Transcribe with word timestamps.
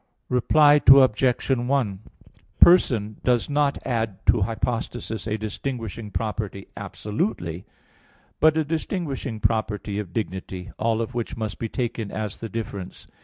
Reply 0.29 0.81
Obj. 0.87 1.47
1: 1.51 1.99
Person 2.59 3.17
does 3.23 3.51
not 3.51 3.77
add 3.85 4.17
to 4.25 4.41
hypostasis 4.41 5.27
a 5.27 5.37
distinguishing 5.37 6.09
property 6.09 6.69
absolutely, 6.75 7.65
but 8.39 8.57
a 8.57 8.63
distinguishing 8.65 9.39
property 9.39 9.99
of 9.99 10.11
dignity, 10.11 10.71
all 10.79 11.01
of 11.01 11.13
which 11.13 11.37
must 11.37 11.59
be 11.59 11.69
taken 11.69 12.09
as 12.09 12.39
the 12.39 12.49
difference. 12.49 13.05